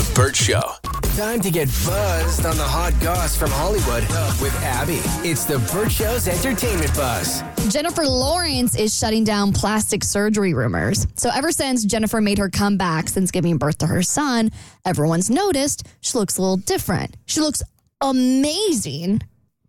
[0.00, 0.62] The Burt Show.
[1.14, 4.02] Time to get buzzed on the hot goss from Hollywood
[4.40, 4.98] with Abby.
[5.28, 7.42] It's the Burt Show's entertainment buzz.
[7.68, 11.06] Jennifer Lawrence is shutting down plastic surgery rumors.
[11.16, 14.52] So, ever since Jennifer made her comeback since giving birth to her son,
[14.86, 17.14] everyone's noticed she looks a little different.
[17.26, 17.62] She looks
[18.00, 19.20] amazing.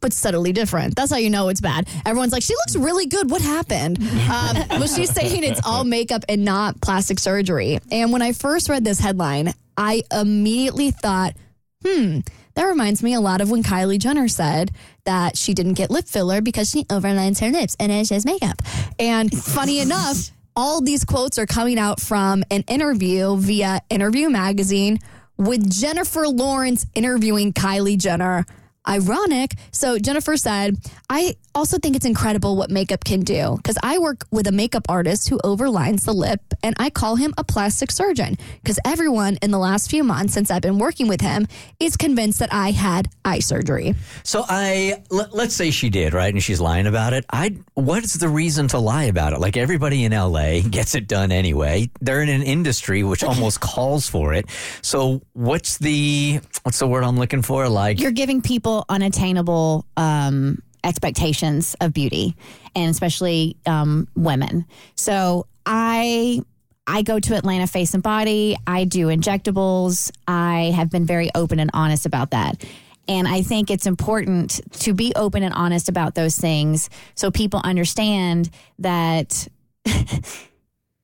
[0.00, 0.94] But subtly different.
[0.94, 1.88] That's how you know it's bad.
[2.06, 3.30] Everyone's like, she looks really good.
[3.30, 3.98] What happened?
[4.30, 7.80] Um, well, she's saying it's all makeup and not plastic surgery.
[7.90, 11.34] And when I first read this headline, I immediately thought,
[11.82, 12.18] hmm,
[12.54, 14.72] that reminds me a lot of when Kylie Jenner said
[15.04, 18.60] that she didn't get lip filler because she overlines her lips and it's just makeup.
[18.98, 24.98] And funny enough, all these quotes are coming out from an interview via Interview Magazine
[25.38, 28.44] with Jennifer Lawrence interviewing Kylie Jenner.
[28.88, 29.54] Ironic.
[29.72, 30.76] So Jennifer said,
[31.08, 34.86] I also think it's incredible what makeup can do because I work with a makeup
[34.88, 39.50] artist who overlines the lip and I call him a plastic surgeon because everyone in
[39.50, 41.46] the last few months since I've been working with him
[41.78, 43.94] is convinced that I had eye surgery.
[44.22, 46.32] So I let, let's say she did, right?
[46.32, 47.26] And she's lying about it.
[47.30, 49.40] I what's the reason to lie about it?
[49.40, 51.90] Like everybody in LA gets it done anyway.
[52.00, 54.46] They're in an industry which almost calls for it.
[54.82, 57.68] So what's the what's the word I'm looking for?
[57.68, 62.36] Like You're giving people unattainable um, expectations of beauty,
[62.74, 64.64] and especially um, women.
[64.94, 66.40] So I.
[66.86, 68.56] I go to Atlanta Face and Body.
[68.66, 70.10] I do injectables.
[70.26, 72.64] I have been very open and honest about that.
[73.06, 77.60] And I think it's important to be open and honest about those things so people
[77.62, 79.46] understand that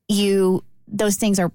[0.09, 1.53] you those things are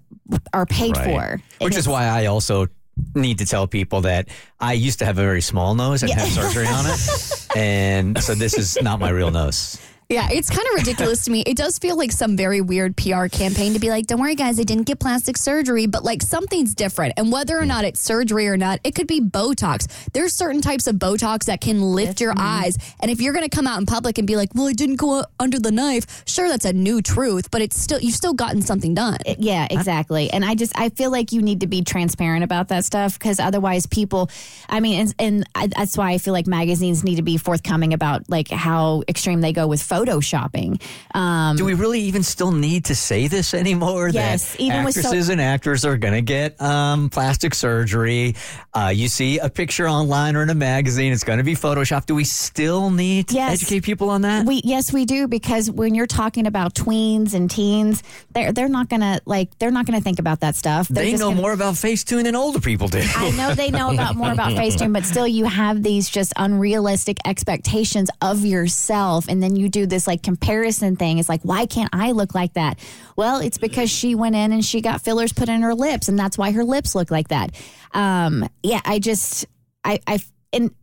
[0.53, 1.05] are paid Right.
[1.05, 1.41] for.
[1.65, 2.67] Which is why I also
[3.15, 6.27] need to tell people that I used to have a very small nose and had
[6.29, 7.37] surgery on it.
[7.53, 9.77] And so this is not my real nose.
[10.11, 11.41] Yeah, it's kind of ridiculous to me.
[11.45, 14.59] It does feel like some very weird PR campaign to be like, don't worry, guys,
[14.59, 17.13] I didn't get plastic surgery, but like something's different.
[17.15, 19.87] And whether or not it's surgery or not, it could be Botox.
[20.11, 22.77] There's certain types of Botox that can lift your eyes.
[22.99, 24.97] And if you're going to come out in public and be like, well, I didn't
[24.97, 28.61] go under the knife, sure, that's a new truth, but it's still, you've still gotten
[28.61, 29.17] something done.
[29.39, 30.29] Yeah, exactly.
[30.29, 33.39] And I just I feel like you need to be transparent about that stuff because
[33.39, 34.29] otherwise people,
[34.67, 37.93] I mean, and, and I, that's why I feel like magazines need to be forthcoming
[37.93, 40.81] about like how extreme they go with photoshopping.
[41.15, 44.09] Um, Do we really even still need to say this anymore?
[44.09, 48.35] Yes, that even with so- actresses and actors are going to get um, plastic surgery.
[48.73, 52.05] Uh, you see a picture online or in a magazine, it's going to be photoshopped.
[52.07, 53.53] Do we still need to Yes.
[53.61, 54.45] educate people on that?
[54.45, 58.89] we yes we do because when you're talking about tweens and teens, they're they're not
[58.89, 60.87] gonna like they're not gonna think about that stuff.
[60.87, 63.01] They're they know gonna- more about Facetune than older people do.
[63.15, 67.17] I know they know about more about Facetune, but still, you have these just unrealistic
[67.25, 71.19] expectations of yourself, and then you do this like comparison thing.
[71.19, 72.79] It's like, why can't I look like that?
[73.15, 76.17] Well, it's because she went in and she got fillers put in her lips, and
[76.17, 77.51] that's why her lips look like that.
[77.93, 79.45] Um, yeah, I just,
[79.83, 80.19] I, I,
[80.51, 80.73] and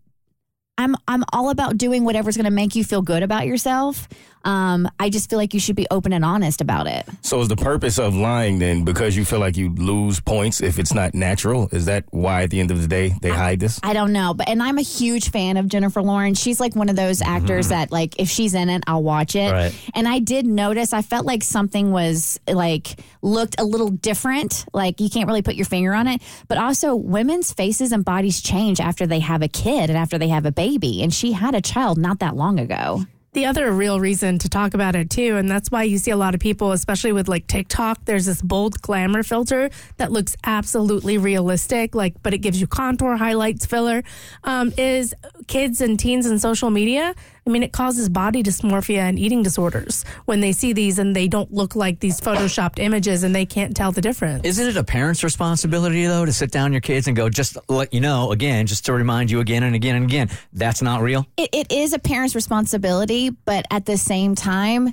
[0.78, 4.08] I'm, I'm all about doing whatever's going to make you feel good about yourself.
[4.44, 7.04] Um, I just feel like you should be open and honest about it.
[7.22, 10.78] So is the purpose of lying then because you feel like you lose points if
[10.78, 11.68] it's not natural?
[11.72, 13.80] Is that why at the end of the day they hide this?
[13.82, 16.40] I don't know, but and I'm a huge fan of Jennifer Lawrence.
[16.40, 19.50] She's like one of those actors that like if she's in it, I'll watch it.
[19.50, 19.74] Right.
[19.94, 24.64] And I did notice I felt like something was like looked a little different.
[24.72, 28.40] Like you can't really put your finger on it, but also women's faces and bodies
[28.40, 30.67] change after they have a kid and after they have a baby.
[30.76, 33.04] And she had a child not that long ago.
[33.34, 36.16] the other real reason to talk about it too, and that's why you see a
[36.16, 41.18] lot of people, especially with like TikTok, there's this bold glamour filter that looks absolutely
[41.18, 44.02] realistic, like, but it gives you contour, highlights, filler.
[44.44, 45.14] Um, is
[45.46, 47.14] kids and teens and social media.
[47.48, 51.28] I mean, it causes body dysmorphia and eating disorders when they see these and they
[51.28, 54.44] don't look like these photoshopped images and they can't tell the difference.
[54.44, 57.94] Isn't it a parent's responsibility though to sit down your kids and go, just let
[57.94, 61.26] you know again, just to remind you again and again and again, that's not real.
[61.38, 64.92] It, it is a parent's responsibility, but at the same time,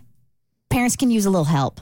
[0.69, 1.81] parents can use a little help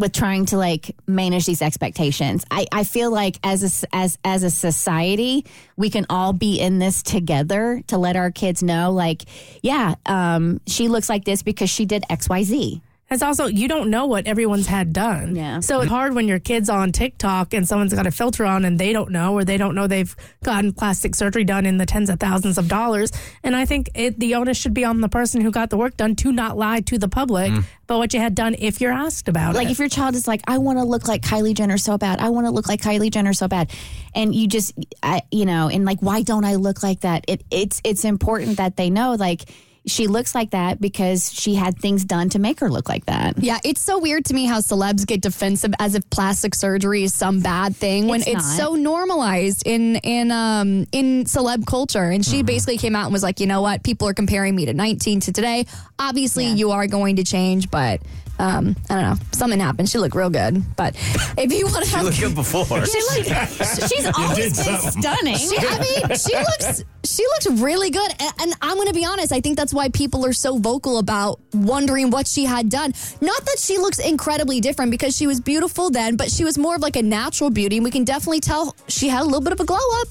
[0.00, 2.44] with trying to like manage these expectations.
[2.50, 5.44] I, I feel like as a, as as a society,
[5.76, 9.22] we can all be in this together to let our kids know, like,
[9.62, 12.82] yeah, um, she looks like this because she did X Y Z.
[13.12, 15.34] It's also you don't know what everyone's had done.
[15.34, 15.58] Yeah.
[15.58, 18.78] So it's hard when your kid's on TikTok and someone's got a filter on and
[18.78, 20.14] they don't know or they don't know they've
[20.44, 23.10] gotten plastic surgery done in the tens of thousands of dollars.
[23.42, 25.96] And I think it, the onus should be on the person who got the work
[25.96, 27.64] done to not lie to the public mm.
[27.82, 29.72] about what you had done if you're asked about Like it.
[29.72, 32.20] if your child is like, I want to look like Kylie Jenner so bad.
[32.20, 33.72] I want to look like Kylie Jenner so bad,
[34.14, 34.72] and you just,
[35.02, 37.24] I, you know, and like, why don't I look like that?
[37.26, 39.50] It, it's it's important that they know, like,
[39.86, 43.38] she looks like that because she had things done to make her look like that.
[43.38, 47.14] Yeah, it's so weird to me how celebs get defensive as if plastic surgery is
[47.14, 52.04] some bad thing when It's it's, so normalized in in um in celeb culture.
[52.10, 54.66] And she basically came out and was like, you know what, people are comparing me
[54.66, 55.66] to 19 to today.
[55.98, 58.00] Obviously, you are going to change, but
[58.40, 59.88] um, I don't know, something happened.
[59.90, 60.94] She looked real good, but
[61.36, 62.84] if you want to have Look good before.
[62.86, 63.28] She looked,
[63.92, 65.36] she's always been stunning.
[65.36, 69.04] She, I mean, she looks she looks really good, and, and I'm going to be
[69.04, 69.32] honest.
[69.32, 72.92] I think that's why people are so vocal about wondering what she had done.
[73.20, 76.76] Not that she looks incredibly different because she was beautiful then, but she was more
[76.76, 79.52] of like a natural beauty, and we can definitely tell she had a little bit
[79.52, 80.08] of a glow up.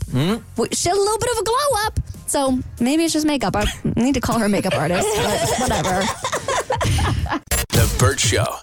[0.57, 1.99] We- She had a little bit of a glow up.
[2.27, 3.55] So maybe it's just makeup.
[3.55, 3.65] I
[3.95, 6.03] need to call her makeup artist, but whatever.
[7.97, 8.59] Burt Show.